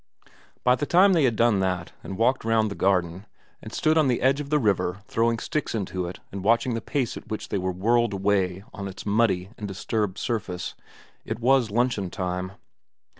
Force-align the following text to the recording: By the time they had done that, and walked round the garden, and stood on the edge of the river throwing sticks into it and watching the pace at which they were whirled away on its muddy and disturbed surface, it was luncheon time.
By 0.63 0.73
the 0.73 0.87
time 0.87 1.13
they 1.13 1.25
had 1.25 1.35
done 1.35 1.59
that, 1.59 1.91
and 2.03 2.17
walked 2.17 2.43
round 2.43 2.71
the 2.71 2.75
garden, 2.75 3.27
and 3.61 3.71
stood 3.71 3.99
on 3.99 4.07
the 4.07 4.19
edge 4.23 4.41
of 4.41 4.49
the 4.49 4.57
river 4.57 5.01
throwing 5.07 5.37
sticks 5.37 5.75
into 5.75 6.07
it 6.07 6.19
and 6.31 6.43
watching 6.43 6.73
the 6.73 6.81
pace 6.81 7.17
at 7.17 7.27
which 7.27 7.49
they 7.49 7.59
were 7.59 7.71
whirled 7.71 8.13
away 8.13 8.63
on 8.73 8.87
its 8.87 9.05
muddy 9.05 9.51
and 9.59 9.67
disturbed 9.67 10.17
surface, 10.17 10.73
it 11.23 11.39
was 11.39 11.69
luncheon 11.69 12.09
time. 12.09 12.53